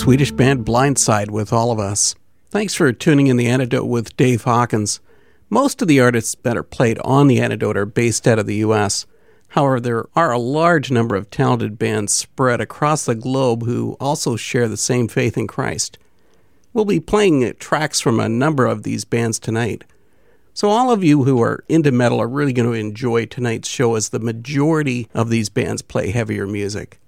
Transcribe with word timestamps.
Swedish 0.00 0.32
band 0.32 0.64
Blindside 0.64 1.30
with 1.30 1.52
all 1.52 1.70
of 1.70 1.78
us. 1.78 2.14
Thanks 2.48 2.72
for 2.72 2.90
tuning 2.90 3.26
in 3.26 3.36
The 3.36 3.48
Antidote 3.48 3.86
with 3.86 4.16
Dave 4.16 4.44
Hawkins. 4.44 4.98
Most 5.50 5.82
of 5.82 5.88
the 5.88 6.00
artists 6.00 6.38
that 6.42 6.56
are 6.56 6.62
played 6.62 6.98
on 7.00 7.26
The 7.26 7.38
Antidote 7.38 7.76
are 7.76 7.84
based 7.84 8.26
out 8.26 8.38
of 8.38 8.46
the 8.46 8.56
US. 8.56 9.04
However, 9.48 9.78
there 9.78 10.06
are 10.16 10.32
a 10.32 10.38
large 10.38 10.90
number 10.90 11.16
of 11.16 11.28
talented 11.28 11.78
bands 11.78 12.14
spread 12.14 12.62
across 12.62 13.04
the 13.04 13.14
globe 13.14 13.66
who 13.66 13.98
also 14.00 14.36
share 14.36 14.68
the 14.68 14.78
same 14.78 15.06
faith 15.06 15.36
in 15.36 15.46
Christ. 15.46 15.98
We'll 16.72 16.86
be 16.86 16.98
playing 16.98 17.52
tracks 17.58 18.00
from 18.00 18.20
a 18.20 18.28
number 18.30 18.64
of 18.64 18.84
these 18.84 19.04
bands 19.04 19.38
tonight. 19.38 19.84
So, 20.54 20.70
all 20.70 20.90
of 20.90 21.04
you 21.04 21.24
who 21.24 21.42
are 21.42 21.62
into 21.68 21.92
metal 21.92 22.22
are 22.22 22.26
really 22.26 22.54
going 22.54 22.70
to 22.70 22.74
enjoy 22.74 23.26
tonight's 23.26 23.68
show 23.68 23.96
as 23.96 24.08
the 24.08 24.18
majority 24.18 25.08
of 25.12 25.28
these 25.28 25.50
bands 25.50 25.82
play 25.82 26.10
heavier 26.10 26.46
music. 26.46 26.98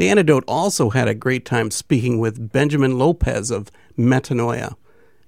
The 0.00 0.08
Antidote 0.08 0.44
also 0.48 0.88
had 0.88 1.08
a 1.08 1.14
great 1.14 1.44
time 1.44 1.70
speaking 1.70 2.18
with 2.18 2.50
Benjamin 2.52 2.96
Lopez 2.98 3.50
of 3.50 3.70
Metanoia, 3.98 4.74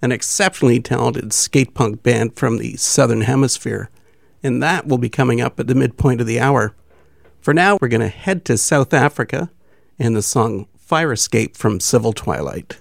an 0.01 0.13
exceptionally 0.13 0.81
talented 0.81 1.35
skate 1.35 1.75
punk 1.75 2.03
band 2.03 2.37
from 2.39 2.57
the 2.57 2.79
Southern 2.79 3.21
Hemisphere, 3.21 3.91
and 4.43 4.63
that 4.63 4.87
will 4.87 4.97
be 4.97 5.11
coming 5.11 5.43
up 5.43 5.61
at 5.61 5.67
the 5.67 5.75
midpoint 5.75 6.23
of 6.23 6.27
the 6.27 6.41
hour. 6.41 6.75
For 7.43 7.53
now, 7.53 7.77
we're 7.83 7.89
going 7.89 8.01
to 8.01 8.09
head 8.09 8.47
to 8.47 8.57
South 8.57 8.95
Africa 8.95 9.51
and 9.99 10.17
the 10.17 10.23
song 10.23 10.69
Fire 10.79 11.13
Escape 11.13 11.55
from 11.55 11.79
Civil 11.79 12.15
Twilight. 12.15 12.81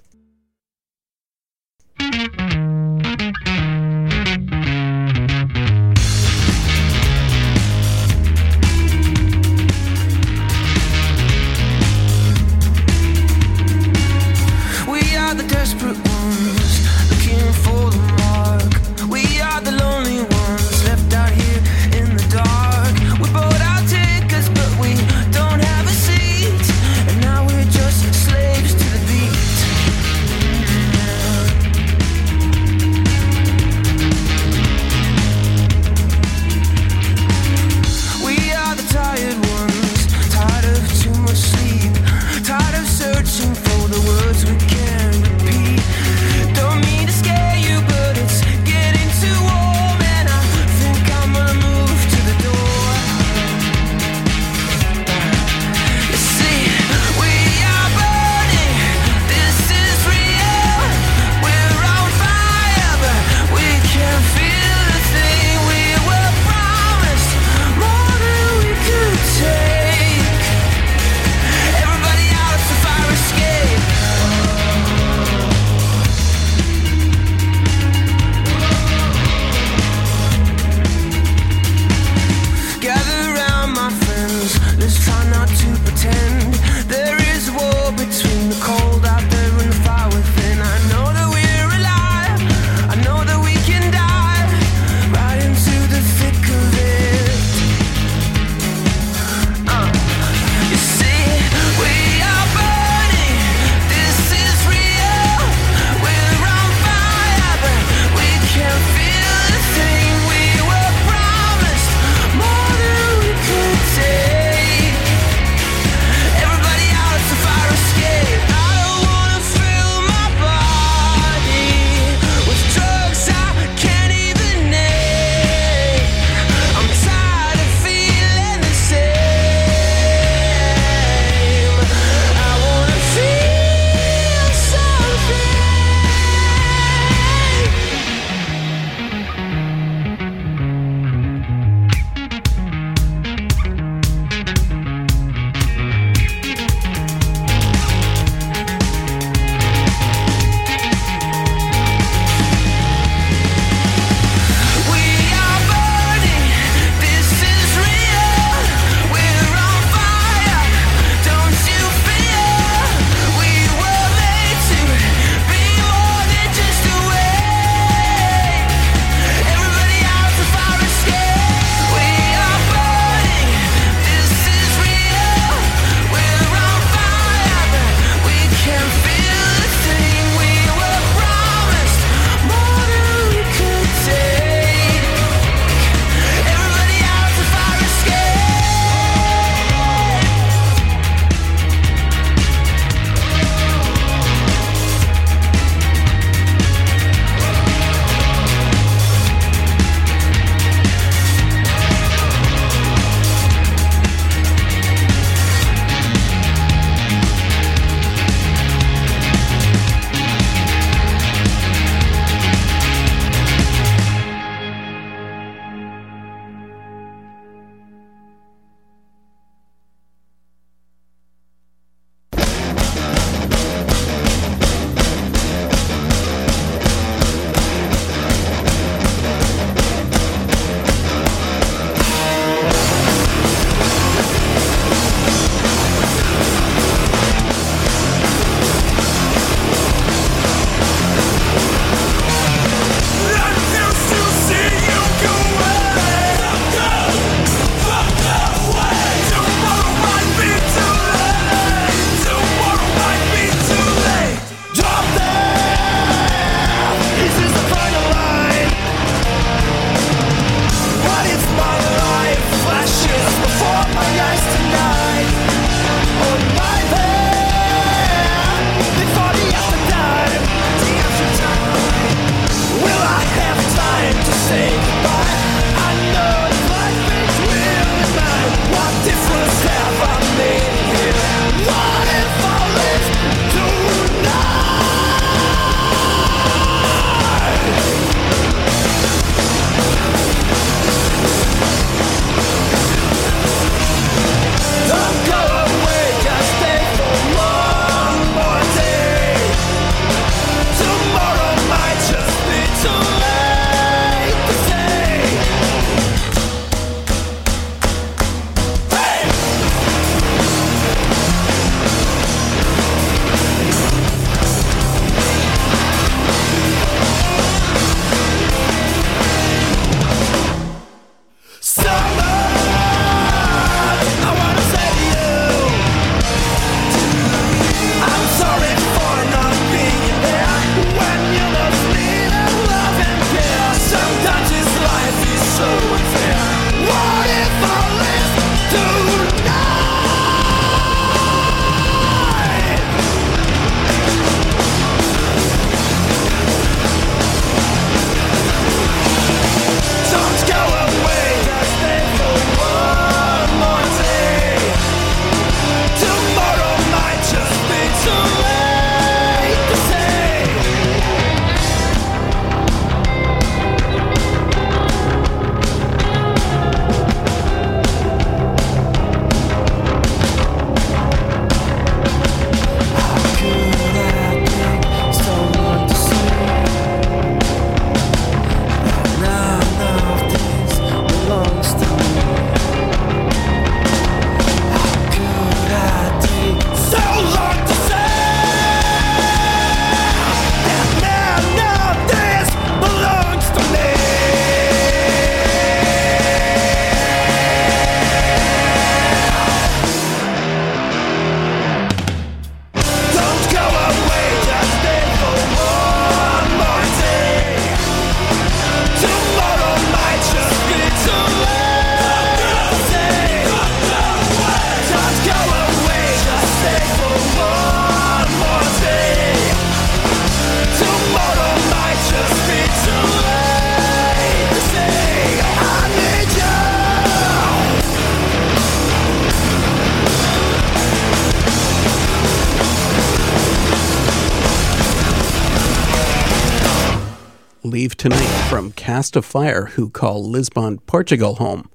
Tonight 438.02 438.48
from 438.50 438.72
Cast 438.72 439.16
of 439.16 439.24
Fire, 439.24 439.66
who 439.66 439.88
call 439.88 440.28
Lisbon, 440.28 440.80
Portugal 440.88 441.36
home. 441.36 441.70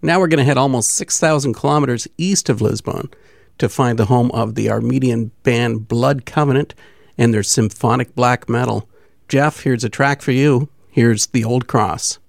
Now 0.00 0.18
we're 0.18 0.26
going 0.26 0.38
to 0.38 0.44
head 0.44 0.56
almost 0.56 0.94
6,000 0.94 1.52
kilometers 1.52 2.08
east 2.16 2.48
of 2.48 2.62
Lisbon 2.62 3.10
to 3.58 3.68
find 3.68 3.98
the 3.98 4.06
home 4.06 4.30
of 4.30 4.54
the 4.54 4.70
Armenian 4.70 5.32
band 5.42 5.86
Blood 5.86 6.24
Covenant 6.24 6.74
and 7.18 7.34
their 7.34 7.42
symphonic 7.42 8.14
black 8.14 8.48
metal. 8.48 8.88
Jeff, 9.28 9.64
here's 9.64 9.84
a 9.84 9.90
track 9.90 10.22
for 10.22 10.32
you. 10.32 10.70
Here's 10.88 11.26
The 11.26 11.44
Old 11.44 11.66
Cross. 11.66 12.20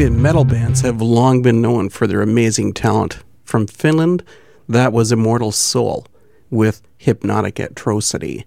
Scandinavian 0.00 0.22
metal 0.22 0.44
bands 0.46 0.80
have 0.80 1.02
long 1.02 1.42
been 1.42 1.60
known 1.60 1.90
for 1.90 2.06
their 2.06 2.22
amazing 2.22 2.72
talent. 2.72 3.18
From 3.44 3.66
Finland, 3.66 4.24
that 4.66 4.94
was 4.94 5.12
Immortal 5.12 5.52
Soul 5.52 6.06
with 6.48 6.80
Hypnotic 6.96 7.58
Atrocity. 7.58 8.46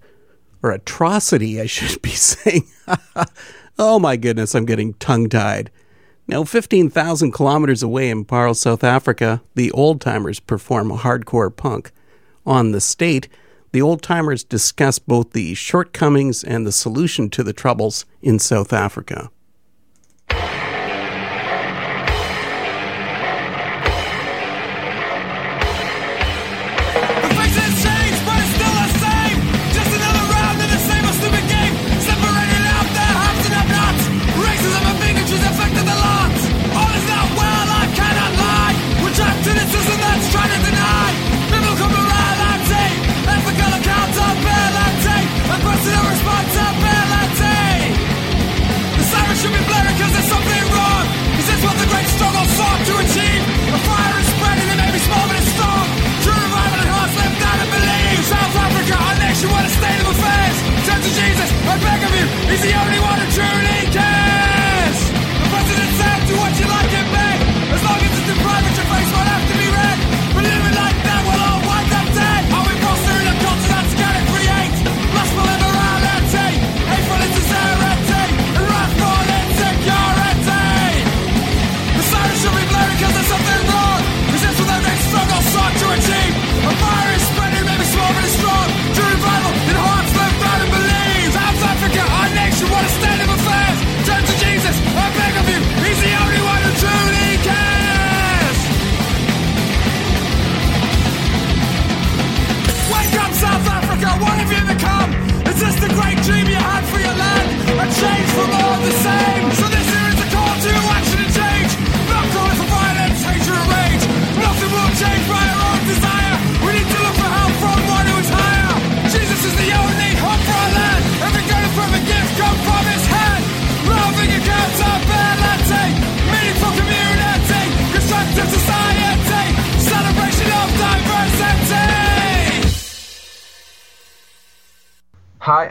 Or 0.63 0.71
Atrocity, 0.71 1.61
I 1.61 1.67
should 1.67 2.01
be 2.01 2.09
saying. 2.09 2.67
oh 3.77 3.99
my 3.99 4.15
goodness, 4.15 4.55
I'm 4.55 4.65
getting 4.65 4.95
tongue 4.95 5.29
tied. 5.29 5.69
Now, 6.27 6.43
15,000 6.43 7.31
kilometers 7.31 7.83
away 7.83 8.09
in 8.09 8.25
Paarl, 8.25 8.55
South 8.55 8.83
Africa, 8.83 9.43
the 9.53 9.69
Old 9.73 10.01
Timers 10.01 10.39
perform 10.39 10.89
hardcore 10.89 11.55
punk. 11.55 11.91
On 12.47 12.71
the 12.71 12.81
state, 12.81 13.27
the 13.73 13.81
Old 13.83 14.01
Timers 14.01 14.43
discuss 14.43 14.97
both 14.97 15.33
the 15.33 15.53
shortcomings 15.53 16.43
and 16.43 16.65
the 16.65 16.71
solution 16.71 17.29
to 17.29 17.43
the 17.43 17.53
troubles 17.53 18.07
in 18.23 18.39
South 18.39 18.73
Africa. 18.73 19.29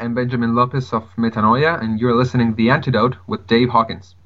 and 0.02 0.16
Benjamin 0.16 0.54
Lopez 0.56 0.92
of 0.92 1.04
Metanoia, 1.16 1.80
and 1.80 2.00
you're 2.00 2.16
listening 2.16 2.50
to 2.50 2.56
The 2.56 2.70
Antidote 2.70 3.16
with 3.28 3.46
Dave 3.46 3.68
Hawkins. 3.68 4.16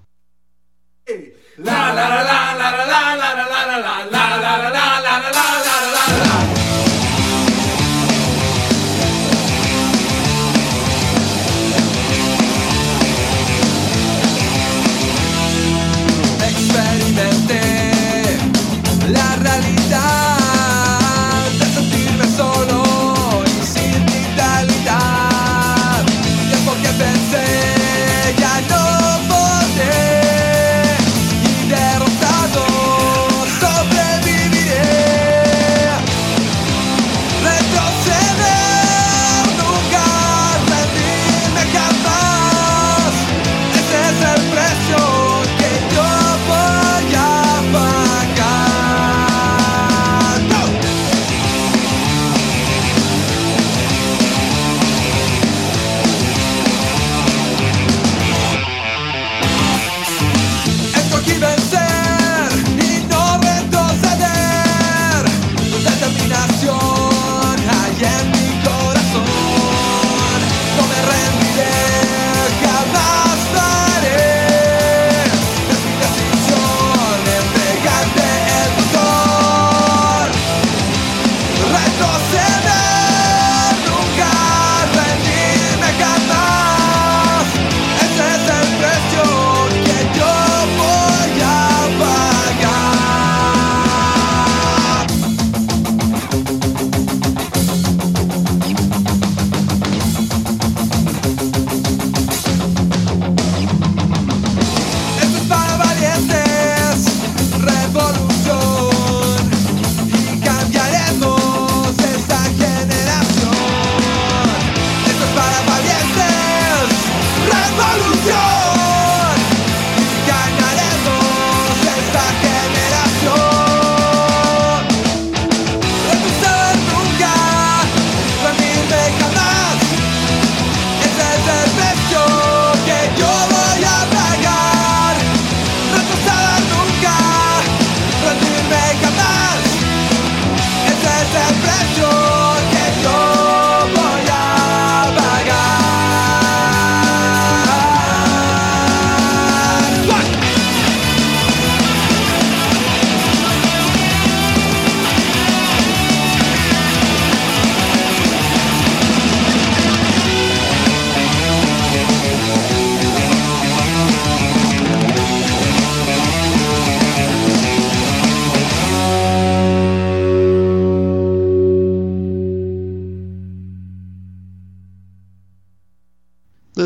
La, 1.58 1.92
la, 1.92 2.08
la, 2.08 3.25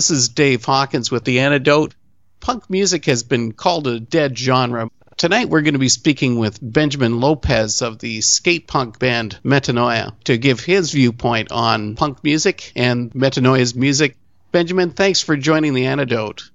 This 0.00 0.10
is 0.10 0.30
Dave 0.30 0.64
Hawkins 0.64 1.10
with 1.10 1.24
The 1.24 1.40
Antidote. 1.40 1.94
Punk 2.40 2.70
music 2.70 3.04
has 3.04 3.22
been 3.22 3.52
called 3.52 3.86
a 3.86 4.00
dead 4.00 4.38
genre. 4.38 4.88
Tonight 5.18 5.50
we're 5.50 5.60
going 5.60 5.74
to 5.74 5.78
be 5.78 5.90
speaking 5.90 6.38
with 6.38 6.58
Benjamin 6.62 7.20
Lopez 7.20 7.82
of 7.82 7.98
the 7.98 8.22
skate 8.22 8.66
punk 8.66 8.98
band 8.98 9.38
Metanoia 9.44 10.14
to 10.24 10.38
give 10.38 10.60
his 10.60 10.92
viewpoint 10.92 11.52
on 11.52 11.96
punk 11.96 12.24
music 12.24 12.72
and 12.74 13.12
Metanoia's 13.12 13.74
music. 13.74 14.16
Benjamin, 14.52 14.92
thanks 14.92 15.20
for 15.20 15.36
joining 15.36 15.74
The 15.74 15.84
Antidote. 15.84 16.50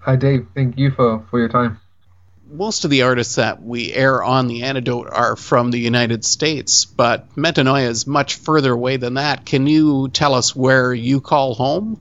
Hi, 0.00 0.16
Dave. 0.16 0.48
Thank 0.52 0.76
you 0.76 0.90
for, 0.90 1.24
for 1.30 1.38
your 1.38 1.48
time. 1.48 1.78
Most 2.50 2.82
of 2.84 2.90
the 2.90 3.02
artists 3.02 3.36
that 3.36 3.62
we 3.62 3.92
air 3.92 4.24
on 4.24 4.48
The 4.48 4.64
Antidote 4.64 5.08
are 5.08 5.36
from 5.36 5.70
the 5.70 5.78
United 5.78 6.24
States, 6.24 6.84
but 6.84 7.36
Metanoia 7.36 7.86
is 7.86 8.08
much 8.08 8.34
further 8.34 8.72
away 8.72 8.96
than 8.96 9.14
that. 9.14 9.46
Can 9.46 9.68
you 9.68 10.08
tell 10.08 10.34
us 10.34 10.56
where 10.56 10.92
you 10.92 11.20
call 11.20 11.54
home? 11.54 12.00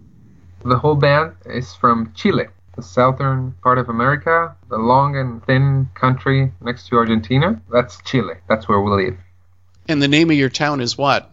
The 0.67 0.77
whole 0.77 0.95
band 0.95 1.31
is 1.45 1.73
from 1.73 2.11
Chile, 2.13 2.47
the 2.75 2.83
southern 2.83 3.53
part 3.63 3.77
of 3.77 3.87
America, 3.87 4.53
the 4.67 4.77
long 4.77 5.15
and 5.15 5.41
thin 5.45 5.89
country 5.93 6.51
next 6.59 6.89
to 6.89 6.97
Argentina. 6.97 7.61
That's 7.71 8.01
Chile. 8.03 8.33
That's 8.49 8.67
where 8.67 8.81
we 8.81 9.05
live. 9.05 9.17
And 9.87 10.01
the 10.01 10.09
name 10.09 10.29
of 10.29 10.35
your 10.35 10.49
town 10.49 10.81
is 10.81 10.97
what? 10.97 11.31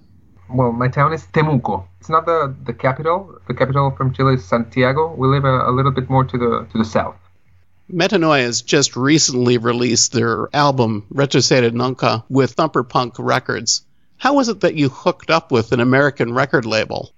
Well, 0.49 0.71
my 0.71 0.87
town 0.87 1.13
is 1.13 1.27
Temuco. 1.33 1.85
It's 1.99 2.09
not 2.09 2.27
the, 2.27 2.55
the 2.65 2.73
capital. 2.73 3.41
The 3.49 3.55
capital 3.55 3.91
from 3.91 4.15
Chile 4.15 4.35
is 4.35 4.45
Santiago. 4.45 5.13
We 5.13 5.27
live 5.27 5.45
a, 5.45 5.69
a 5.69 5.73
little 5.73 5.91
bit 5.91 6.09
more 6.09 6.23
to 6.23 6.39
the 6.39 6.69
to 6.71 6.79
the 6.79 6.85
south. 6.85 7.17
Metanoia 7.93 8.43
has 8.43 8.63
just 8.63 8.95
recently 8.95 9.59
released 9.59 10.13
their 10.13 10.49
album 10.55 11.07
Retroceder 11.13 11.73
Nunca 11.73 12.25
with 12.29 12.53
Thumper 12.53 12.85
Punk 12.85 13.15
Records. 13.19 13.85
How 14.17 14.35
was 14.35 14.49
it 14.49 14.61
that 14.61 14.77
you 14.77 14.91
hooked 14.91 15.29
up 15.29 15.51
with 15.51 15.73
an 15.73 15.81
American 15.81 16.33
record 16.33 16.67
label? 16.67 17.13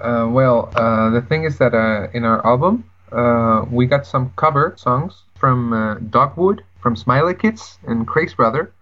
Uh, 0.00 0.26
well, 0.30 0.72
uh, 0.74 1.10
the 1.10 1.20
thing 1.22 1.44
is 1.44 1.58
that 1.58 1.74
uh, 1.74 2.08
in 2.14 2.24
our 2.24 2.44
album, 2.46 2.84
uh, 3.12 3.64
we 3.70 3.86
got 3.86 4.06
some 4.06 4.32
cover 4.36 4.74
songs 4.76 5.22
from 5.38 5.72
uh, 5.72 5.94
Dogwood, 6.10 6.64
from 6.80 6.96
Smiley 6.96 7.34
Kids, 7.34 7.78
and 7.86 8.06
Craig's 8.06 8.34
Brother. 8.34 8.72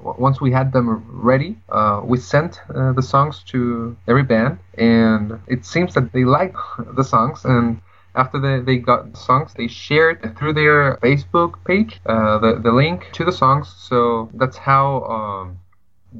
Once 0.00 0.40
we 0.40 0.50
had 0.50 0.72
them 0.72 1.04
ready, 1.08 1.56
uh, 1.68 2.00
we 2.04 2.18
sent 2.18 2.60
the 2.68 3.02
songs 3.02 3.44
to 3.44 3.96
every 4.08 4.24
band, 4.24 4.58
and 4.76 5.38
it 5.46 5.64
seems 5.64 5.94
that 5.94 6.12
they 6.12 6.24
like 6.24 6.56
the 6.96 7.04
songs. 7.04 7.44
And 7.44 7.80
after 8.16 8.38
they, 8.40 8.60
they 8.60 8.78
got 8.78 9.12
the 9.12 9.18
songs, 9.18 9.54
they 9.54 9.68
shared 9.68 10.36
through 10.36 10.54
their 10.54 10.96
Facebook 10.96 11.62
page 11.64 12.00
the, 12.04 12.58
the 12.62 12.72
link 12.72 13.10
to 13.12 13.24
the 13.24 13.32
songs. 13.32 13.68
So 13.78 14.28
that's 14.34 14.56
how 14.56 15.04
um, 15.04 15.58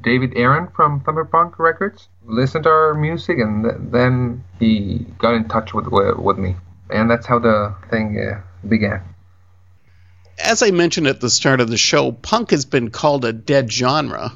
David 0.00 0.33
Aaron 0.37 0.68
from 0.74 1.00
Thumper 1.00 1.24
Punk 1.24 1.59
Records 1.59 2.09
listened 2.24 2.64
to 2.64 2.70
our 2.70 2.94
music, 2.94 3.38
and 3.38 3.64
th- 3.64 3.76
then 3.78 4.44
he 4.59 5.07
got 5.18 5.35
in 5.35 5.48
touch 5.48 5.74
with 5.74 5.87
with 5.88 6.38
me, 6.38 6.57
and 6.90 7.11
that's 7.11 7.26
how 7.26 7.38
the 7.38 7.74
thing 7.90 8.18
uh, 8.18 8.40
began. 8.66 9.02
As 10.38 10.62
I 10.62 10.70
mentioned 10.70 11.07
at 11.07 11.20
the 11.20 11.31
start 11.31 11.61
of 11.61 11.68
the 11.68 11.76
show, 11.76 12.11
punk 12.12 12.50
has 12.50 12.64
been 12.64 12.90
called 12.90 13.24
a 13.24 13.33
dead 13.33 13.70
genre, 13.70 14.33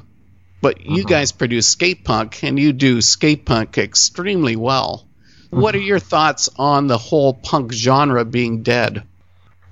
but 0.61 0.85
you 0.85 1.03
mm-hmm. 1.03 1.09
guys 1.09 1.31
produce 1.31 1.67
skate 1.67 2.03
punk, 2.03 2.43
and 2.43 2.59
you 2.59 2.71
do 2.71 3.01
skate 3.01 3.45
punk 3.45 3.77
extremely 3.77 4.55
well. 4.55 5.07
Mm-hmm. 5.47 5.61
What 5.61 5.75
are 5.75 5.79
your 5.79 5.99
thoughts 5.99 6.49
on 6.57 6.87
the 6.87 6.97
whole 6.97 7.33
punk 7.33 7.71
genre 7.73 8.25
being 8.25 8.63
dead? 8.63 9.03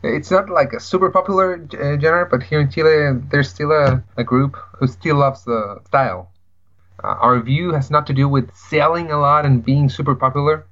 It's 0.06 0.32
not 0.32 0.50
like 0.50 0.74
a 0.74 0.80
super 0.80 1.10
popular 1.10 1.56
uh, 1.74 2.00
genre, 2.00 2.28
but 2.30 2.44
here 2.44 2.60
in 2.60 2.70
Chile, 2.70 3.20
there's 3.30 3.50
still 3.50 3.72
a, 3.72 4.04
a 4.18 4.24
group 4.24 4.56
who 4.78 4.88
still 4.88 5.18
loves 5.18 5.44
the 5.44 5.80
style. 5.86 6.32
Uh, 7.04 7.08
our 7.08 7.39
view 7.41 7.74
has 7.74 7.91
not 7.91 8.08
to 8.08 8.13
do 8.13 8.30
with 8.30 8.56
selling 8.56 9.12
a 9.12 9.18
lot 9.18 9.46
and 9.46 9.63
being 9.65 9.89
super 9.89 10.15
popular. 10.15 10.65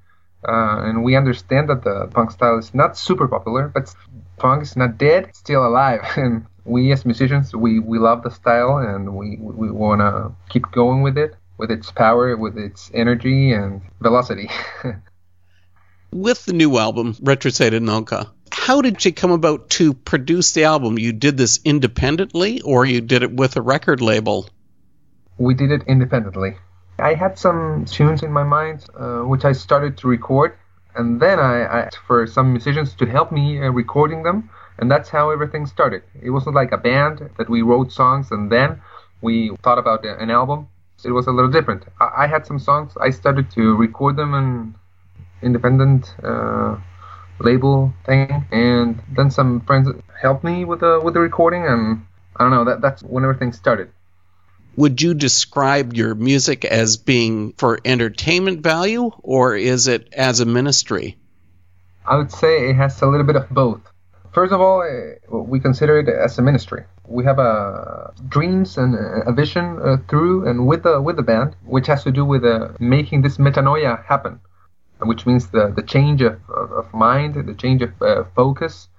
Uh, 0.47 0.83
and 0.83 1.03
we 1.03 1.15
understand 1.15 1.69
that 1.69 1.83
the 1.83 2.07
punk 2.07 2.31
style 2.31 2.57
is 2.57 2.73
not 2.73 2.97
super 2.97 3.27
popular, 3.27 3.69
but 3.69 3.93
punk 4.37 4.61
is 4.63 4.75
not 4.75 4.97
dead, 4.97 5.25
it's 5.29 5.39
still 5.39 5.65
alive. 5.65 6.01
And 6.17 6.45
we 6.65 6.91
as 6.91 7.05
musicians, 7.05 7.53
we, 7.55 7.79
we 7.79 7.99
love 7.99 8.23
the 8.23 8.31
style 8.31 8.77
and 8.77 9.15
we, 9.15 9.37
we 9.37 9.69
want 9.71 10.01
to 10.01 10.31
keep 10.49 10.71
going 10.71 11.01
with 11.01 11.17
it, 11.17 11.35
with 11.57 11.71
its 11.71 11.91
power, 11.91 12.35
with 12.37 12.57
its 12.57 12.91
energy 12.93 13.51
and 13.51 13.81
velocity. 14.01 14.49
with 16.11 16.45
the 16.45 16.53
new 16.53 16.77
album, 16.77 17.13
Retroceder 17.15 17.81
Nunca, 17.81 18.31
how 18.53 18.81
did 18.81 19.03
you 19.03 19.11
come 19.11 19.31
about 19.31 19.69
to 19.71 19.93
produce 19.93 20.53
the 20.53 20.63
album? 20.63 20.97
You 20.99 21.11
did 21.11 21.37
this 21.37 21.59
independently, 21.65 22.61
or 22.61 22.85
you 22.85 23.01
did 23.01 23.23
it 23.23 23.33
with 23.33 23.57
a 23.57 23.61
record 23.61 23.99
label? 23.99 24.47
We 25.37 25.53
did 25.53 25.71
it 25.71 25.83
independently. 25.87 26.55
I 26.99 27.15
had 27.15 27.37
some 27.37 27.85
tunes 27.85 28.21
in 28.21 28.31
my 28.31 28.43
mind, 28.43 28.85
uh, 28.97 29.21
which 29.21 29.43
I 29.43 29.51
started 29.51 29.97
to 29.97 30.07
record, 30.07 30.55
and 30.95 31.19
then 31.19 31.39
I, 31.39 31.61
asked 31.61 31.97
for 32.07 32.27
some 32.27 32.51
musicians 32.51 32.93
to 32.95 33.05
help 33.05 33.31
me 33.31 33.59
uh, 33.59 33.71
recording 33.71 34.21
them, 34.21 34.49
and 34.77 34.89
that's 34.89 35.09
how 35.09 35.31
everything 35.31 35.65
started. 35.65 36.03
It 36.21 36.29
wasn't 36.29 36.55
like 36.55 36.71
a 36.71 36.77
band 36.77 37.31
that 37.37 37.49
we 37.49 37.63
wrote 37.63 37.91
songs 37.91 38.31
and 38.31 38.51
then 38.51 38.81
we 39.21 39.55
thought 39.63 39.79
about 39.79 40.05
an 40.05 40.29
album. 40.29 40.67
It 41.03 41.11
was 41.11 41.27
a 41.27 41.31
little 41.31 41.51
different. 41.51 41.83
I, 41.99 42.23
I 42.23 42.27
had 42.27 42.45
some 42.45 42.59
songs. 42.59 42.93
I 43.01 43.09
started 43.09 43.49
to 43.51 43.75
record 43.75 44.15
them 44.15 44.33
in 44.35 44.75
independent. 45.41 46.15
Uh, 46.23 46.77
label 47.43 47.93
thing, 48.05 48.45
and 48.51 49.01
then 49.15 49.29
some 49.29 49.61
friends 49.61 49.89
helped 50.21 50.43
me 50.43 50.65
with 50.65 50.79
the 50.79 50.99
with 51.03 51.13
the 51.13 51.19
recording, 51.19 51.65
and 51.65 52.05
I 52.35 52.43
don't 52.43 52.51
know 52.51 52.65
that 52.65 52.81
that's 52.81 53.03
when 53.03 53.23
everything 53.23 53.53
started. 53.53 53.89
Would 54.75 55.01
you 55.01 55.13
describe 55.13 55.93
your 55.93 56.15
music 56.15 56.65
as 56.65 56.97
being 56.97 57.53
for 57.53 57.79
entertainment 57.85 58.61
value, 58.61 59.11
or 59.21 59.55
is 59.55 59.87
it 59.87 60.11
as 60.13 60.39
a 60.39 60.45
ministry? 60.45 61.17
I 62.05 62.17
would 62.17 62.31
say 62.31 62.69
it 62.69 62.75
has 62.75 63.01
a 63.01 63.07
little 63.07 63.25
bit 63.25 63.35
of 63.35 63.49
both. 63.49 63.81
First 64.33 64.51
of 64.51 64.61
all, 64.61 64.81
eh, 64.81 65.19
we 65.29 65.59
consider 65.59 65.99
it 65.99 66.09
as 66.09 66.39
a 66.39 66.41
ministry. 66.41 66.85
We 67.07 67.23
have 67.25 67.37
a 67.37 68.13
dreams 68.29 68.77
and 68.77 68.95
a 69.27 69.31
vision 69.31 69.79
uh, 69.79 69.97
through 70.07 70.47
and 70.47 70.65
with 70.65 70.83
the 70.83 70.99
with 70.99 71.17
the 71.17 71.23
band, 71.23 71.55
which 71.65 71.87
has 71.87 72.03
to 72.03 72.11
do 72.11 72.25
with 72.25 72.43
uh, 72.43 72.69
making 72.79 73.21
this 73.21 73.37
metanoia 73.37 74.03
happen 74.03 74.39
which 75.05 75.25
means 75.25 75.47
the, 75.47 75.73
the 75.75 75.81
change 75.81 76.21
of, 76.21 76.39
of, 76.49 76.71
of 76.71 76.93
mind, 76.93 77.35
the 77.35 77.53
change 77.53 77.81
of 77.81 78.01
uh, 78.01 78.23
focus, 78.35 78.89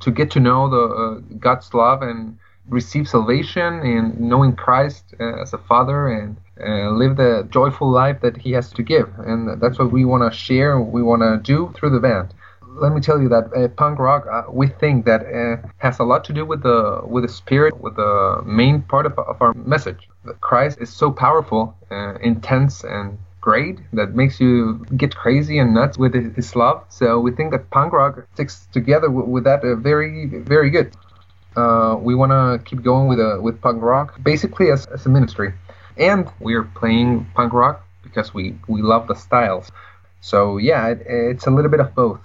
to 0.00 0.10
get 0.10 0.30
to 0.32 0.40
know 0.40 0.68
the 0.68 0.94
uh, 0.94 1.36
God's 1.38 1.72
love 1.72 2.02
and 2.02 2.38
receive 2.68 3.06
salvation 3.08 3.80
and 3.80 4.18
knowing 4.18 4.56
Christ 4.56 5.14
uh, 5.20 5.42
as 5.42 5.52
a 5.52 5.58
Father 5.58 6.08
and 6.08 6.36
uh, 6.60 6.90
live 6.90 7.16
the 7.16 7.46
joyful 7.50 7.90
life 7.90 8.20
that 8.22 8.36
He 8.36 8.52
has 8.52 8.70
to 8.72 8.82
give. 8.82 9.08
And 9.18 9.60
that's 9.60 9.78
what 9.78 9.92
we 9.92 10.04
want 10.04 10.30
to 10.30 10.36
share. 10.36 10.80
We 10.80 11.02
want 11.02 11.22
to 11.22 11.40
do 11.42 11.72
through 11.76 11.90
the 11.90 12.00
band. 12.00 12.34
Let 12.66 12.92
me 12.92 13.00
tell 13.00 13.20
you 13.22 13.28
that 13.28 13.52
uh, 13.54 13.68
punk 13.68 13.98
rock, 14.00 14.26
uh, 14.30 14.50
we 14.50 14.66
think 14.66 15.04
that 15.04 15.22
has 15.78 16.00
a 16.00 16.04
lot 16.04 16.24
to 16.24 16.32
do 16.32 16.44
with 16.44 16.62
the 16.62 17.02
with 17.04 17.22
the 17.22 17.32
spirit, 17.32 17.80
with 17.80 17.94
the 17.94 18.42
main 18.44 18.82
part 18.82 19.06
of, 19.06 19.16
of 19.18 19.40
our 19.40 19.54
message. 19.54 20.08
Christ 20.40 20.78
is 20.80 20.90
so 20.90 21.12
powerful, 21.12 21.76
intense, 22.20 22.82
and 22.82 23.18
great 23.44 23.76
that 23.92 24.14
makes 24.20 24.40
you 24.40 24.54
get 24.96 25.14
crazy 25.14 25.56
and 25.62 25.68
nuts 25.78 25.96
with 26.02 26.14
his 26.38 26.56
love. 26.56 26.78
So 26.88 27.06
we 27.24 27.30
think 27.36 27.48
that 27.52 27.64
punk 27.76 27.92
rock 27.92 28.12
sticks 28.34 28.56
together 28.72 29.08
with, 29.10 29.44
that 29.44 29.60
uh, 29.62 29.76
very 29.90 30.12
very 30.54 30.70
good. 30.76 30.88
Uh, 31.62 31.94
we 32.08 32.14
want 32.20 32.32
to 32.38 32.46
keep 32.68 32.80
going 32.90 33.06
with 33.10 33.20
uh, 33.20 33.38
with 33.46 33.60
punk 33.60 33.80
rock 33.92 34.08
basically 34.30 34.70
as, 34.74 34.86
as 34.86 35.06
a 35.06 35.10
ministry, 35.18 35.50
and 36.10 36.22
we 36.46 36.52
are 36.58 36.66
playing 36.80 37.08
punk 37.34 37.52
rock 37.52 37.76
because 38.06 38.28
we 38.36 38.44
we 38.74 38.80
love 38.92 39.06
the 39.10 39.16
styles. 39.26 39.66
So 40.30 40.38
yeah, 40.68 40.80
it, 40.92 40.98
it's 41.32 41.46
a 41.46 41.52
little 41.56 41.70
bit 41.74 41.80
of 41.80 41.94
both. 41.94 42.20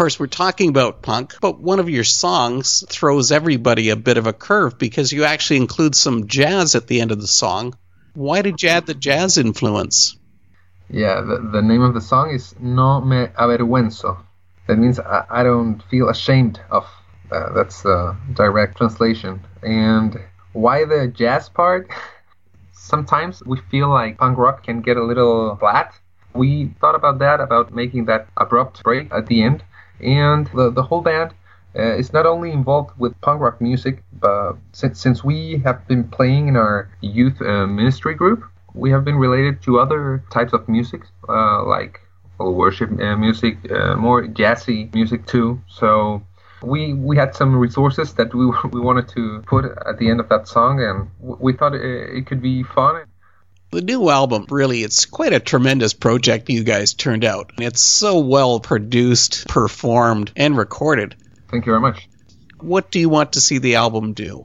Course, 0.00 0.18
we're 0.18 0.26
talking 0.28 0.70
about 0.70 1.02
punk, 1.02 1.34
but 1.42 1.60
one 1.60 1.78
of 1.78 1.90
your 1.90 2.04
songs 2.04 2.82
throws 2.88 3.30
everybody 3.30 3.90
a 3.90 3.96
bit 3.96 4.16
of 4.16 4.26
a 4.26 4.32
curve 4.32 4.78
because 4.78 5.12
you 5.12 5.24
actually 5.24 5.58
include 5.58 5.94
some 5.94 6.26
jazz 6.26 6.74
at 6.74 6.86
the 6.86 7.02
end 7.02 7.12
of 7.12 7.20
the 7.20 7.26
song. 7.26 7.76
Why 8.14 8.40
did 8.40 8.62
you 8.62 8.70
add 8.70 8.86
the 8.86 8.94
jazz 8.94 9.36
influence? 9.36 10.16
Yeah, 10.88 11.20
the, 11.20 11.50
the 11.52 11.60
name 11.60 11.82
of 11.82 11.92
the 11.92 12.00
song 12.00 12.30
is 12.30 12.54
No 12.58 13.02
Me 13.02 13.26
Avergüenzo. 13.26 14.16
That 14.68 14.78
means 14.78 14.98
I, 14.98 15.26
I 15.28 15.42
don't 15.42 15.82
feel 15.90 16.08
ashamed 16.08 16.58
of. 16.70 16.86
Uh, 17.30 17.52
that's 17.52 17.82
the 17.82 18.16
direct 18.32 18.78
translation. 18.78 19.44
And 19.62 20.18
why 20.54 20.86
the 20.86 21.08
jazz 21.08 21.50
part? 21.50 21.90
Sometimes 22.72 23.42
we 23.44 23.58
feel 23.70 23.90
like 23.90 24.16
punk 24.16 24.38
rock 24.38 24.64
can 24.64 24.80
get 24.80 24.96
a 24.96 25.04
little 25.04 25.56
flat. 25.56 25.92
We 26.32 26.72
thought 26.80 26.94
about 26.94 27.18
that, 27.18 27.40
about 27.40 27.74
making 27.74 28.06
that 28.06 28.28
abrupt 28.38 28.82
break 28.82 29.12
at 29.12 29.26
the 29.26 29.42
end. 29.42 29.62
And 30.02 30.46
the, 30.54 30.70
the 30.70 30.82
whole 30.82 31.00
band 31.02 31.32
uh, 31.76 31.96
is 31.96 32.12
not 32.12 32.26
only 32.26 32.52
involved 32.52 32.90
with 32.98 33.18
punk 33.20 33.40
rock 33.40 33.60
music, 33.60 34.02
but 34.12 34.54
since, 34.72 35.00
since 35.00 35.24
we 35.24 35.58
have 35.64 35.86
been 35.86 36.04
playing 36.08 36.48
in 36.48 36.56
our 36.56 36.90
youth 37.00 37.40
uh, 37.42 37.66
ministry 37.66 38.14
group, 38.14 38.44
we 38.74 38.90
have 38.90 39.04
been 39.04 39.16
related 39.16 39.62
to 39.62 39.78
other 39.80 40.22
types 40.30 40.52
of 40.52 40.68
music, 40.68 41.02
uh, 41.28 41.64
like 41.64 42.00
well, 42.38 42.54
worship 42.54 42.90
uh, 43.00 43.16
music, 43.16 43.58
uh, 43.70 43.96
more 43.96 44.24
jazzy 44.26 44.92
music 44.94 45.26
too. 45.26 45.60
So 45.68 46.22
we 46.62 46.94
we 46.94 47.16
had 47.16 47.34
some 47.34 47.54
resources 47.56 48.14
that 48.14 48.34
we 48.34 48.46
we 48.72 48.80
wanted 48.80 49.08
to 49.08 49.42
put 49.46 49.64
at 49.86 49.98
the 49.98 50.08
end 50.10 50.20
of 50.20 50.28
that 50.28 50.48
song, 50.48 50.80
and 50.82 51.08
we 51.20 51.52
thought 51.52 51.74
it, 51.74 51.82
it 51.82 52.26
could 52.26 52.42
be 52.42 52.62
fun. 52.62 53.04
The 53.72 53.82
new 53.82 54.10
album, 54.10 54.46
really, 54.50 54.82
it's 54.82 55.04
quite 55.04 55.32
a 55.32 55.38
tremendous 55.38 55.94
project 55.94 56.50
you 56.50 56.64
guys 56.64 56.92
turned 56.92 57.24
out. 57.24 57.52
It's 57.58 57.80
so 57.80 58.18
well 58.18 58.58
produced, 58.58 59.46
performed, 59.46 60.32
and 60.34 60.56
recorded. 60.56 61.14
Thank 61.48 61.66
you 61.66 61.72
very 61.72 61.80
much. 61.80 62.08
What 62.58 62.90
do 62.90 62.98
you 62.98 63.08
want 63.08 63.34
to 63.34 63.40
see 63.40 63.58
the 63.58 63.76
album 63.76 64.12
do? 64.12 64.44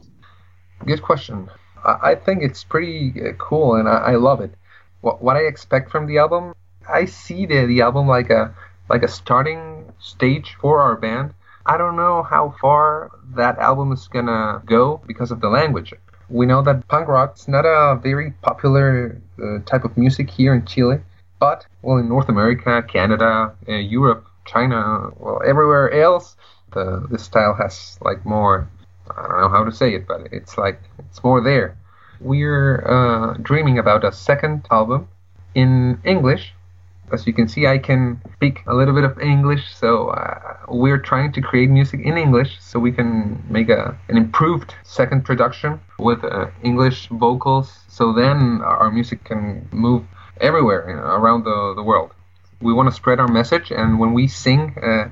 Good 0.85 1.01
question. 1.01 1.49
I 1.83 2.13
think 2.15 2.43
it's 2.43 2.63
pretty 2.63 3.13
uh, 3.19 3.33
cool, 3.33 3.75
and 3.75 3.89
I, 3.89 4.15
love 4.15 4.41
it. 4.41 4.53
What, 5.01 5.23
what 5.23 5.35
I 5.35 5.41
expect 5.41 5.89
from 5.89 6.05
the 6.05 6.19
album, 6.19 6.53
I 6.87 7.05
see 7.05 7.47
the 7.47 7.65
the 7.65 7.81
album 7.81 8.07
like 8.07 8.29
a 8.29 8.53
like 8.89 9.01
a 9.01 9.07
starting 9.07 9.91
stage 9.99 10.55
for 10.61 10.81
our 10.81 10.95
band. 10.97 11.33
I 11.65 11.77
don't 11.77 11.95
know 11.95 12.21
how 12.21 12.55
far 12.61 13.11
that 13.35 13.57
album 13.57 13.91
is 13.91 14.07
gonna 14.07 14.61
go 14.65 15.01
because 15.07 15.31
of 15.31 15.41
the 15.41 15.49
language. 15.49 15.93
We 16.29 16.45
know 16.45 16.61
that 16.63 16.87
punk 16.87 17.07
rock 17.07 17.35
is 17.37 17.47
not 17.47 17.65
a 17.65 17.99
very 18.01 18.31
popular 18.41 19.21
uh, 19.41 19.59
type 19.65 19.83
of 19.83 19.95
music 19.97 20.29
here 20.29 20.53
in 20.53 20.65
Chile, 20.65 20.97
but 21.39 21.65
well, 21.81 21.97
in 21.97 22.09
North 22.09 22.29
America, 22.29 22.83
Canada, 22.83 23.53
uh, 23.67 23.73
Europe, 23.73 24.25
China, 24.45 25.09
well, 25.19 25.41
everywhere 25.45 25.91
else, 25.91 26.35
the 26.71 27.05
this 27.09 27.23
style 27.23 27.53
has 27.53 27.97
like 28.01 28.25
more 28.25 28.67
I 29.09 29.21
don't 29.21 29.41
know 29.41 29.49
how 29.49 29.63
to 29.63 29.71
say 29.71 29.93
it, 29.93 30.07
but 30.07 30.27
it's 30.31 30.57
like 30.57 30.81
it's 30.97 31.23
more 31.23 31.41
there. 31.41 31.77
We're 32.19 32.81
uh, 32.87 33.37
dreaming 33.41 33.77
about 33.77 34.03
a 34.03 34.11
second 34.11 34.65
album 34.71 35.07
in 35.53 35.99
English. 36.03 36.54
As 37.11 37.27
you 37.27 37.33
can 37.33 37.47
see, 37.47 37.67
I 37.67 37.77
can 37.77 38.19
speak 38.33 38.63
a 38.65 38.73
little 38.73 38.93
bit 38.93 39.03
of 39.03 39.19
English, 39.19 39.75
so 39.75 40.09
uh, 40.09 40.57
we're 40.67 40.97
trying 40.97 41.31
to 41.33 41.41
create 41.41 41.69
music 41.69 41.99
in 42.03 42.17
English 42.17 42.57
so 42.59 42.79
we 42.79 42.91
can 42.91 43.43
make 43.47 43.69
a, 43.69 43.97
an 44.09 44.17
improved 44.17 44.73
second 44.83 45.23
production 45.23 45.79
with 45.99 46.23
uh, 46.23 46.47
English 46.63 47.07
vocals. 47.09 47.79
So 47.87 48.11
then 48.11 48.61
our 48.63 48.91
music 48.91 49.23
can 49.23 49.67
move 49.71 50.03
everywhere 50.41 50.89
you 50.89 50.95
know, 50.95 51.03
around 51.03 51.43
the, 51.43 51.73
the 51.75 51.83
world. 51.83 52.11
We 52.59 52.73
want 52.73 52.89
to 52.89 52.95
spread 52.95 53.19
our 53.19 53.27
message, 53.27 53.71
and 53.71 53.99
when 53.99 54.13
we 54.13 54.27
sing 54.27 54.75
uh, 54.81 55.09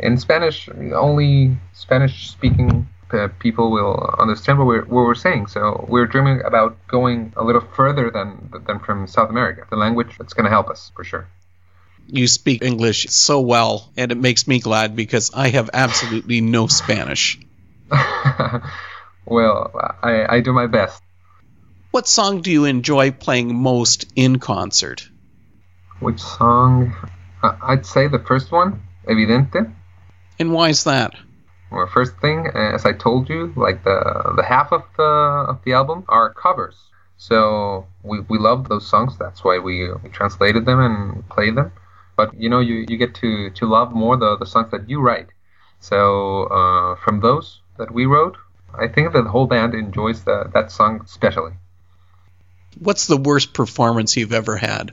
in 0.00 0.18
Spanish, 0.18 0.68
only 0.94 1.56
Spanish 1.72 2.28
speaking 2.30 2.88
uh, 3.12 3.28
people 3.38 3.70
will 3.70 4.14
understand 4.18 4.58
what 4.58 4.66
we're, 4.66 4.84
what 4.84 5.06
we're 5.06 5.14
saying. 5.14 5.46
So 5.46 5.86
we're 5.88 6.06
dreaming 6.06 6.42
about 6.44 6.76
going 6.88 7.32
a 7.36 7.44
little 7.44 7.60
further 7.60 8.10
than 8.10 8.50
than 8.66 8.80
from 8.80 9.06
South 9.06 9.30
America. 9.30 9.64
The 9.70 9.76
language 9.76 10.18
that's 10.18 10.32
going 10.32 10.44
to 10.44 10.50
help 10.50 10.68
us 10.68 10.90
for 10.96 11.04
sure. 11.04 11.28
You 12.08 12.28
speak 12.28 12.62
English 12.62 13.06
so 13.10 13.40
well, 13.40 13.90
and 13.96 14.12
it 14.12 14.16
makes 14.16 14.46
me 14.46 14.60
glad 14.60 14.94
because 14.94 15.32
I 15.34 15.48
have 15.48 15.70
absolutely 15.72 16.40
no 16.40 16.66
Spanish. 16.66 17.38
well, 19.24 19.70
I, 20.02 20.36
I 20.36 20.40
do 20.40 20.52
my 20.52 20.66
best. 20.66 21.02
What 21.90 22.06
song 22.06 22.42
do 22.42 22.50
you 22.50 22.64
enjoy 22.64 23.10
playing 23.10 23.54
most 23.54 24.12
in 24.14 24.38
concert? 24.38 25.08
Which 26.00 26.20
song? 26.20 26.94
I'd 27.42 27.86
say 27.86 28.08
the 28.08 28.18
first 28.18 28.52
one, 28.52 28.82
Evidente. 29.08 29.72
And 30.38 30.52
why 30.52 30.68
is 30.68 30.84
that? 30.84 31.14
Well, 31.70 31.86
first 31.86 32.16
thing, 32.18 32.46
uh, 32.54 32.74
as 32.74 32.84
I 32.84 32.92
told 32.92 33.28
you, 33.28 33.52
like 33.56 33.82
the 33.82 34.32
the 34.36 34.42
half 34.42 34.72
of 34.72 34.82
the 34.96 35.02
of 35.02 35.64
the 35.64 35.72
album 35.72 36.04
are 36.08 36.32
covers. 36.34 36.76
So 37.18 37.86
we, 38.02 38.20
we 38.20 38.38
love 38.38 38.68
those 38.68 38.86
songs. 38.86 39.16
That's 39.18 39.42
why 39.42 39.58
we, 39.58 39.90
we 39.92 40.10
translated 40.10 40.66
them 40.66 40.80
and 40.80 41.28
played 41.28 41.56
them. 41.56 41.72
But 42.16 42.38
you 42.40 42.48
know, 42.48 42.60
you, 42.60 42.86
you 42.88 42.96
get 42.96 43.14
to, 43.16 43.50
to 43.50 43.66
love 43.66 43.92
more 43.92 44.16
the, 44.16 44.36
the 44.36 44.46
songs 44.46 44.70
that 44.70 44.88
you 44.88 45.00
write. 45.00 45.28
So 45.80 46.44
uh, 46.44 46.96
from 46.96 47.20
those 47.20 47.60
that 47.78 47.92
we 47.92 48.06
wrote, 48.06 48.36
I 48.74 48.88
think 48.88 49.12
that 49.12 49.22
the 49.22 49.30
whole 49.30 49.46
band 49.46 49.74
enjoys 49.74 50.24
the, 50.24 50.50
that 50.54 50.70
song 50.70 51.02
especially. 51.04 51.52
What's 52.78 53.06
the 53.06 53.16
worst 53.16 53.54
performance 53.54 54.16
you've 54.16 54.32
ever 54.32 54.56
had? 54.56 54.92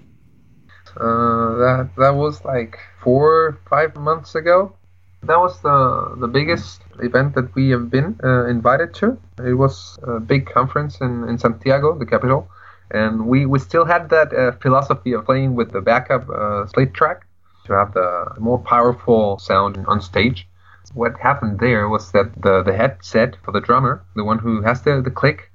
Uh, 0.95 1.55
that 1.57 1.89
that 1.97 2.15
was 2.15 2.45
like 2.45 2.77
four 3.01 3.57
five 3.67 3.95
months 3.95 4.35
ago 4.35 4.75
that 5.23 5.39
was 5.39 5.59
the 5.61 6.15
the 6.19 6.27
biggest 6.27 6.81
event 6.99 7.35
that 7.35 7.55
we 7.55 7.69
have 7.69 7.89
been 7.89 8.19
uh, 8.23 8.45
invited 8.45 8.93
to. 8.95 9.17
It 9.39 9.53
was 9.53 9.97
a 10.03 10.19
big 10.19 10.45
conference 10.45 10.99
in, 11.01 11.27
in 11.29 11.37
Santiago, 11.37 11.97
the 11.97 12.05
capital, 12.05 12.49
and 12.93 13.27
we, 13.27 13.45
we 13.45 13.59
still 13.59 13.85
had 13.85 14.09
that 14.09 14.33
uh, 14.33 14.51
philosophy 14.61 15.13
of 15.13 15.25
playing 15.25 15.55
with 15.55 15.71
the 15.71 15.81
backup 15.81 16.29
uh, 16.29 16.65
slate 16.67 16.93
track 16.93 17.25
to 17.65 17.73
have 17.73 17.93
the 17.93 18.25
more 18.39 18.59
powerful 18.59 19.37
sound 19.39 19.77
on 19.87 20.01
stage. 20.01 20.47
What 20.93 21.19
happened 21.19 21.59
there 21.59 21.89
was 21.89 22.11
that 22.11 22.41
the, 22.41 22.61
the 22.63 22.73
headset 22.75 23.35
for 23.43 23.51
the 23.51 23.61
drummer, 23.61 24.03
the 24.15 24.23
one 24.23 24.39
who 24.39 24.61
has 24.61 24.81
the, 24.83 25.01
the 25.01 25.11
click, 25.11 25.51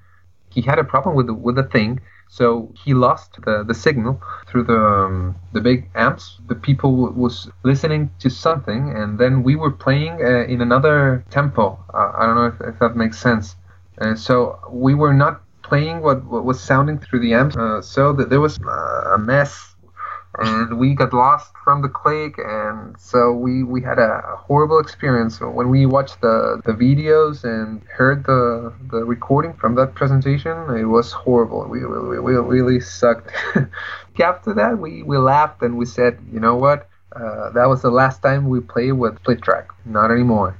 he 0.50 0.62
had 0.62 0.78
a 0.78 0.84
problem 0.84 1.14
with 1.14 1.26
the, 1.26 1.34
with 1.34 1.56
the 1.56 1.62
thing 1.62 2.00
so 2.28 2.72
he 2.84 2.92
lost 2.94 3.40
the, 3.44 3.64
the 3.64 3.74
signal 3.74 4.20
through 4.46 4.64
the 4.64 4.78
um, 4.78 5.36
the 5.52 5.60
big 5.60 5.88
amps. 5.94 6.38
The 6.46 6.54
people 6.54 6.90
w- 6.90 7.12
was 7.18 7.50
listening 7.64 8.10
to 8.18 8.28
something, 8.28 8.90
and 8.94 9.18
then 9.18 9.42
we 9.42 9.56
were 9.56 9.70
playing 9.70 10.22
uh, 10.22 10.44
in 10.44 10.60
another 10.60 11.24
tempo. 11.30 11.78
Uh, 11.92 12.12
I 12.18 12.26
don't 12.26 12.36
know 12.36 12.46
if, 12.46 12.60
if 12.74 12.78
that 12.80 12.96
makes 12.96 13.18
sense. 13.18 13.56
Uh, 13.98 14.14
so 14.14 14.60
we 14.70 14.94
were 14.94 15.14
not 15.14 15.42
playing 15.68 16.00
what, 16.02 16.24
what 16.24 16.44
was 16.44 16.60
sounding 16.60 16.98
through 16.98 17.20
the 17.20 17.34
amps. 17.34 17.56
Uh, 17.56 17.80
so 17.82 18.12
that 18.12 18.30
there 18.30 18.40
was 18.40 18.58
uh, 18.60 19.14
a 19.14 19.18
mess. 19.18 19.74
And 20.38 20.78
we 20.78 20.94
got 20.94 21.12
lost 21.12 21.52
from 21.64 21.82
the 21.82 21.88
click 21.88 22.34
and 22.38 22.94
so 23.00 23.32
we 23.32 23.64
we 23.64 23.80
had 23.82 23.98
a 23.98 24.22
horrible 24.46 24.78
experience. 24.78 25.40
When 25.40 25.68
we 25.68 25.84
watched 25.86 26.20
the 26.20 26.60
the 26.64 26.72
videos 26.72 27.42
and 27.44 27.82
heard 27.98 28.24
the 28.24 28.72
the 28.92 29.02
recording 29.04 29.52
from 29.54 29.74
that 29.76 29.94
presentation 29.94 30.54
it 30.76 30.84
was 30.84 31.10
horrible. 31.12 31.66
We 31.66 31.84
we, 31.84 32.20
we 32.20 32.32
really 32.36 32.80
sucked. 32.80 33.32
After 34.20 34.52
that 34.54 34.78
we 34.78 35.02
we 35.02 35.16
laughed 35.18 35.62
and 35.62 35.76
we 35.76 35.86
said 35.86 36.18
you 36.32 36.40
know 36.40 36.56
what? 36.56 36.88
Uh, 37.16 37.50
that 37.50 37.66
was 37.68 37.82
the 37.82 37.90
last 37.90 38.22
time 38.22 38.48
we 38.48 38.60
played 38.60 38.92
with 38.92 39.16
split 39.18 39.42
track. 39.42 39.70
Not 39.84 40.10
anymore. 40.10 40.56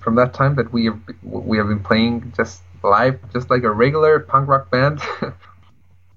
From 0.00 0.14
that 0.16 0.34
time 0.34 0.54
that 0.56 0.72
we 0.72 0.84
have, 0.84 1.00
we 1.22 1.56
have 1.56 1.68
been 1.68 1.82
playing 1.82 2.32
just 2.36 2.62
live 2.82 3.20
just 3.32 3.50
like 3.50 3.62
a 3.62 3.70
regular 3.70 4.20
punk 4.20 4.48
rock 4.48 4.70
band 4.70 5.00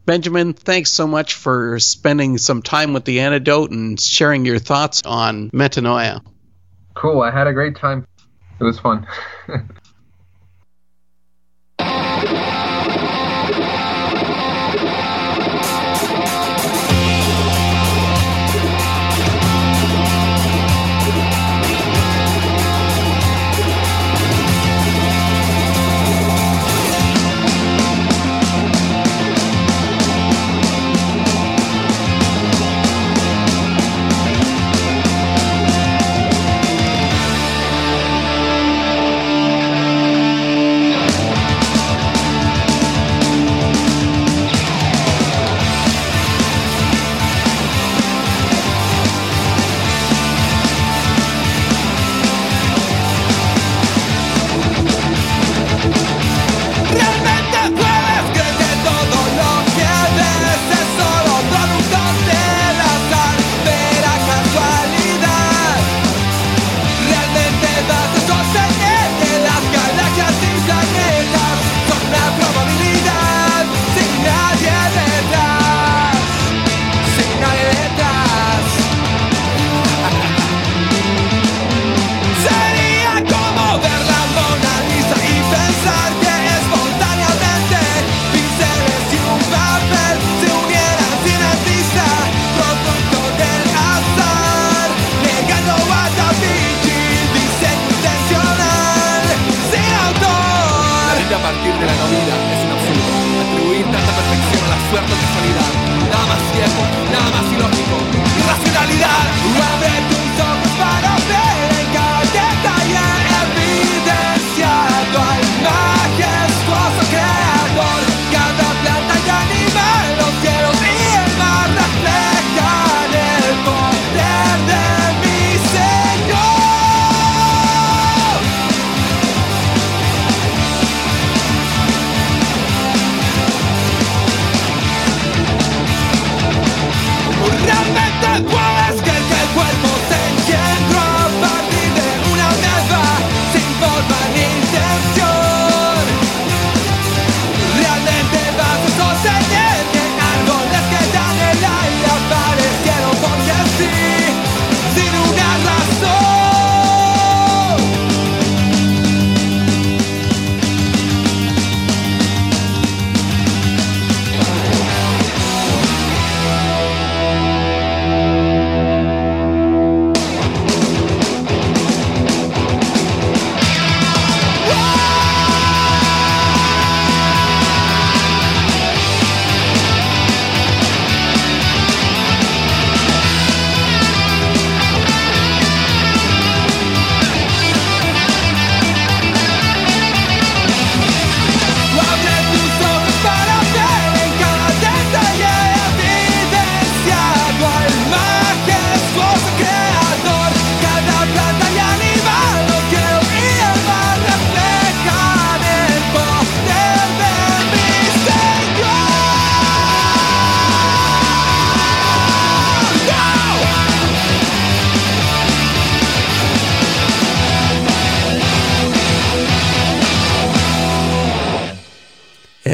Benjamin, 0.05 0.53
thanks 0.53 0.91
so 0.91 1.07
much 1.07 1.34
for 1.34 1.80
spending 1.80 2.38
some 2.38 2.61
time 2.61 2.93
with 2.93 3.05
the 3.05 3.22
antidote 3.22 3.72
and 3.72 3.99
sharing 3.99 4.45
your 4.45 4.59
thoughts 4.59 5.01
on 5.03 5.49
metanoia. 5.49 6.24
Cool. 6.93 7.22
I 7.22 7.32
had 7.32 7.47
a 7.47 7.53
great 7.53 7.76
time. 7.76 8.07
It 8.59 8.63
was 8.63 8.80
fun. 8.80 9.07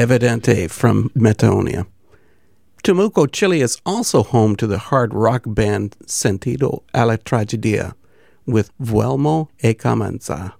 Evidente 0.02 0.68
from 0.68 1.10
Metanoia. 1.10 1.86
Temuco, 2.82 3.30
Chile 3.30 3.60
is 3.60 3.80
also 3.86 4.24
home 4.24 4.56
to 4.56 4.66
the 4.66 4.78
hard 4.78 5.14
rock 5.14 5.44
band 5.46 5.94
Sentido 6.06 6.82
a 6.92 7.06
la 7.06 7.14
Tragedia 7.18 7.94
with 8.44 8.76
Vuelmo 8.80 9.48
e 9.62 9.74
Camanza. 9.74 10.54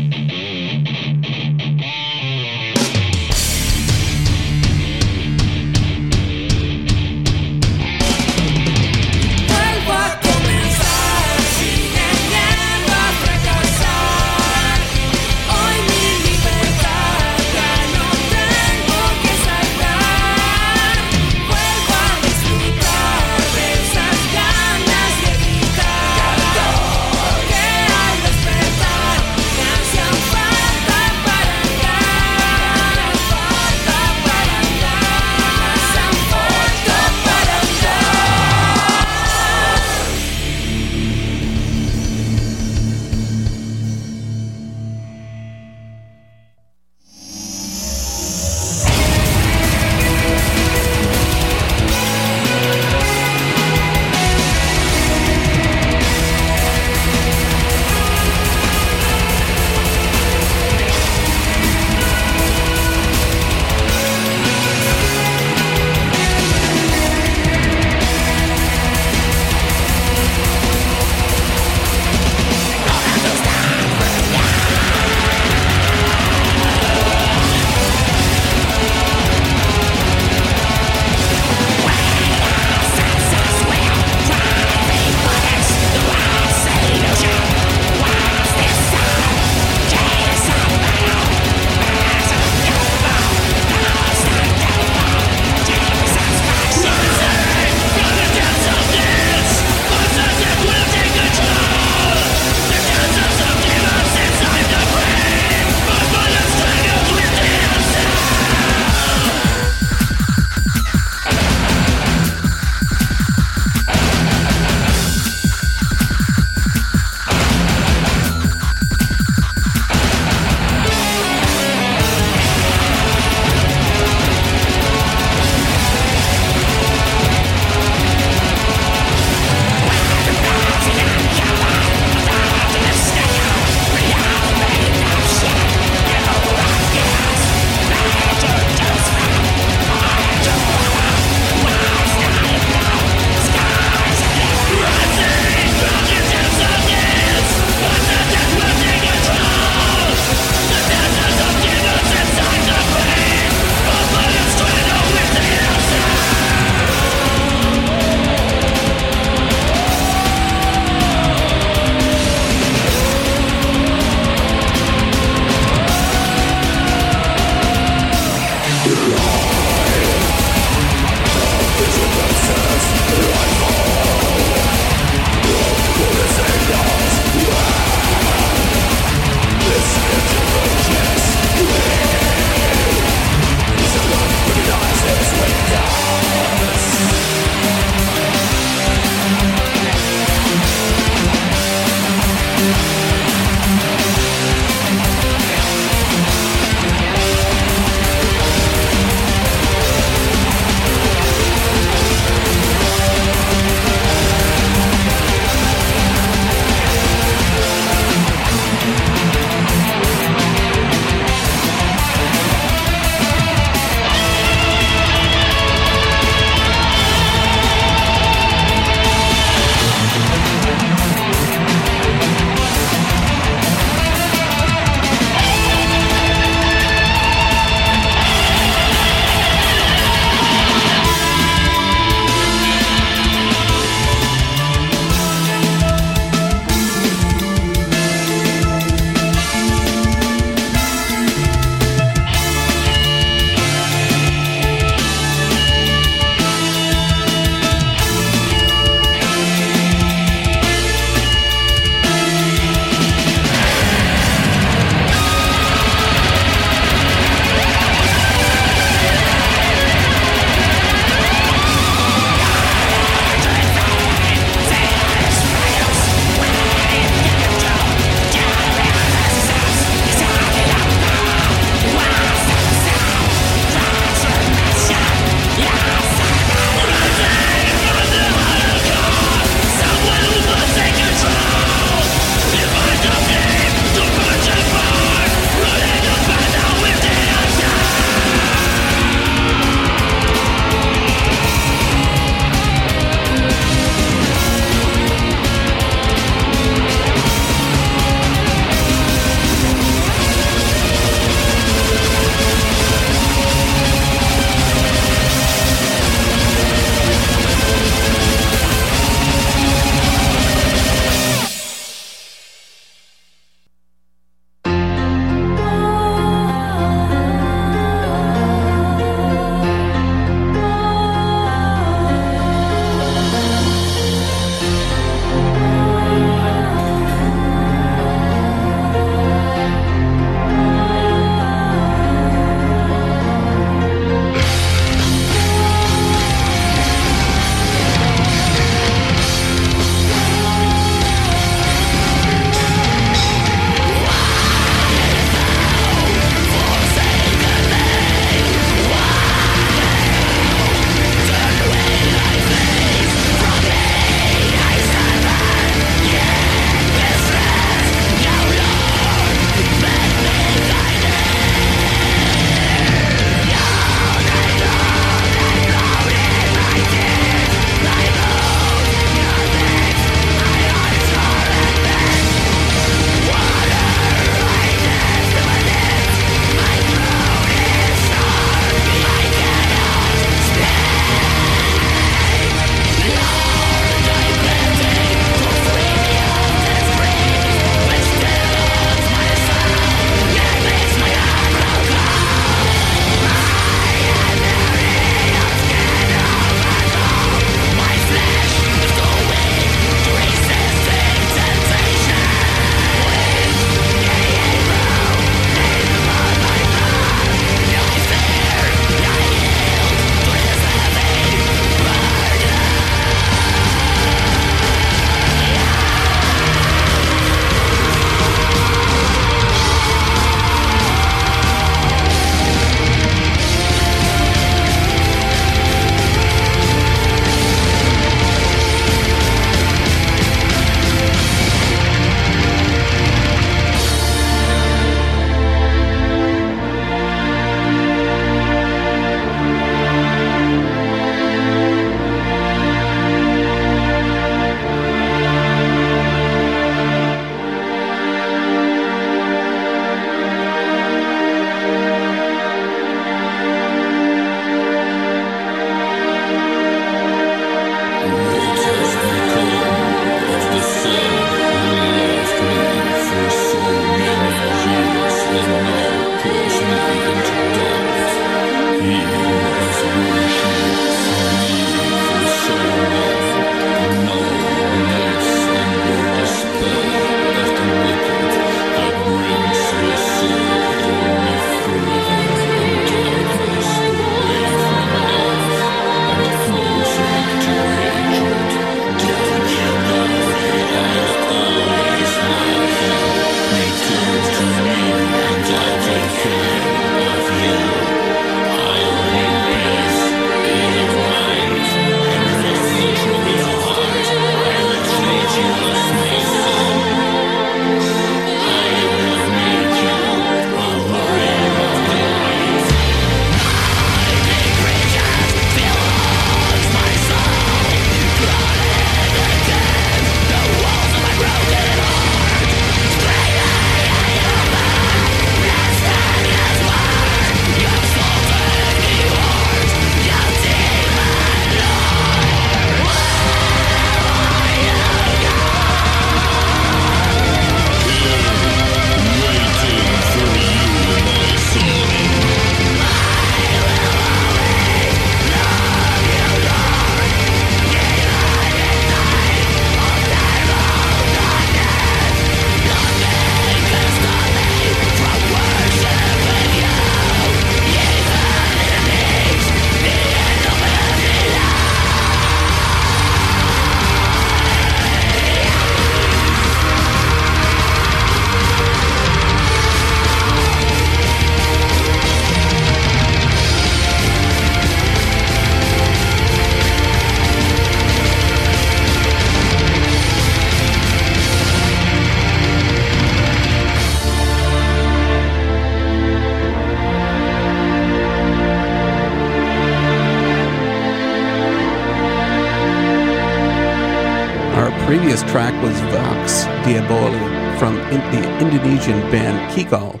Diaboli 596.74 597.56
from 597.56 597.78
in- 597.92 598.00
the 598.10 598.38
Indonesian 598.40 598.98
band 599.08 599.52
Kikal, 599.52 600.00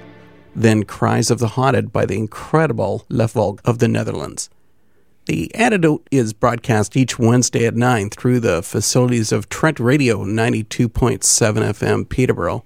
then 0.56 0.82
Cries 0.82 1.30
of 1.30 1.38
the 1.38 1.46
Haunted 1.46 1.92
by 1.92 2.04
the 2.04 2.16
incredible 2.16 3.04
Lef 3.08 3.34
Volk 3.34 3.60
of 3.64 3.78
the 3.78 3.86
Netherlands. 3.86 4.50
The 5.26 5.54
Antidote 5.54 6.08
is 6.10 6.32
broadcast 6.32 6.96
each 6.96 7.16
Wednesday 7.16 7.64
at 7.64 7.76
9 7.76 8.10
through 8.10 8.40
the 8.40 8.60
facilities 8.60 9.30
of 9.30 9.48
Trent 9.48 9.78
Radio 9.78 10.24
92.7 10.24 11.20
FM 11.22 12.08
Peterborough, 12.08 12.64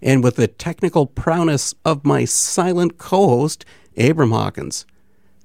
and 0.00 0.24
with 0.24 0.36
the 0.36 0.48
technical 0.48 1.04
prowess 1.04 1.74
of 1.84 2.06
my 2.06 2.24
silent 2.24 2.96
co 2.96 3.28
host, 3.28 3.66
Abram 3.98 4.30
Hawkins. 4.30 4.86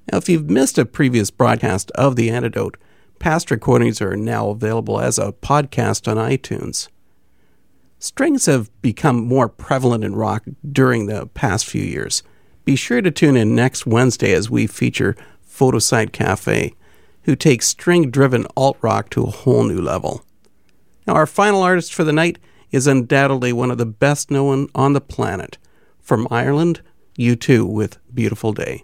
Now, 0.10 0.20
if 0.20 0.30
you've 0.30 0.50
missed 0.50 0.78
a 0.78 0.86
previous 0.86 1.32
broadcast 1.32 1.92
of 1.96 2.16
The 2.16 2.30
Antidote, 2.30 2.78
past 3.20 3.52
recordings 3.52 4.02
are 4.02 4.16
now 4.16 4.52
available 4.52 5.02
as 5.02 5.20
a 5.20 5.34
podcast 5.34 6.10
on 6.10 6.16
iTunes. 6.16 6.88
Strings 8.00 8.46
have 8.46 8.70
become 8.82 9.26
more 9.26 9.50
prevalent 9.50 10.04
in 10.04 10.16
rock 10.16 10.44
during 10.70 11.06
the 11.06 11.28
past 11.28 11.66
few 11.66 11.84
years. 11.84 12.24
Be 12.64 12.76
sure 12.76 13.02
to 13.02 13.12
tune 13.12 13.38
in 13.38 13.56
next 13.56 13.86
Wednesday 13.86 14.34
as 14.34 14.50
we 14.50 14.68
feature 14.68 15.16
Photoside 15.48 16.12
Cafe, 16.12 16.74
who 17.24 17.36
takes 17.36 17.68
string 17.68 18.12
driven 18.12 18.46
alt 18.58 18.78
rock 18.82 19.10
to 19.12 19.24
a 19.24 19.32
whole 19.32 19.64
new 19.64 19.82
level. 19.82 20.24
Now, 21.08 21.14
our 21.14 21.28
final 21.28 21.62
artist 21.62 21.94
for 21.94 22.04
the 22.04 22.14
night 22.14 22.40
is 22.72 22.88
undoubtedly 22.88 23.54
one 23.54 23.72
of 23.72 23.78
the 23.78 23.86
best 23.86 24.30
known 24.30 24.68
on 24.76 24.94
the 24.94 25.02
planet. 25.02 25.58
From 26.02 26.28
Ireland, 26.30 26.82
U2 27.18 27.68
with 27.68 27.98
Beautiful 28.14 28.52
Day. 28.52 28.84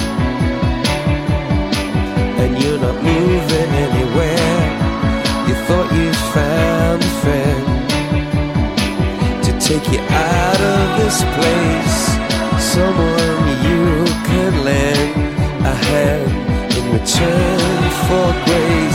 out 10.09 10.61
of 10.61 10.83
this 10.99 11.17
place. 11.35 11.97
Someone 12.73 13.41
you 13.67 14.05
can 14.27 14.63
lend 14.63 15.65
a 15.65 15.75
hand 15.87 16.73
in 16.77 16.83
return 16.91 17.81
for 18.07 18.27
grace. 18.45 18.90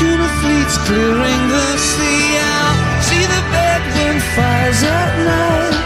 Tuna 0.00 0.28
fleets 0.40 0.78
clearing 0.88 1.42
the 1.52 1.66
sea 1.76 2.38
out. 2.40 2.76
See 3.04 3.24
the 3.34 3.42
Bedouin 3.52 4.18
fires 4.34 4.82
at 4.82 5.12
night. 5.28 5.76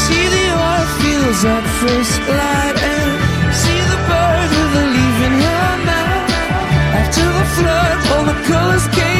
See 0.00 0.26
the 0.36 0.46
oil 0.68 0.86
fields 0.96 1.44
at 1.44 1.64
first 1.80 2.16
light. 2.32 2.76
And 2.92 3.10
see 3.52 3.80
the 3.92 4.00
bird 4.08 4.48
with 4.56 4.82
a 4.82 4.86
leaf 4.94 5.18
in 5.28 5.34
her 5.48 5.72
mouth. 5.84 6.30
After 7.00 7.26
the 7.38 7.46
flood, 7.56 7.96
all 8.12 8.24
the 8.24 8.38
colors 8.48 8.86
came. 8.96 9.12